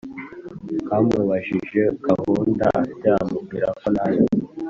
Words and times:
yamubajije 0.89 1.81
gahunda 2.05 2.65
afite 2.81 3.07
amubwira 3.21 3.67
ko 3.79 3.85
ntayo 3.93 4.21